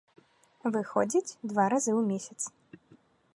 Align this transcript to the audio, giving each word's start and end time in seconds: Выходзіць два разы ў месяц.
Выходзіць 0.77 1.35
два 1.51 1.67
разы 1.75 1.91
ў 1.99 2.01
месяц. 2.11 2.41